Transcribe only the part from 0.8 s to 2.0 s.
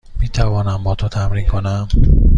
با تو تمرین کنم؟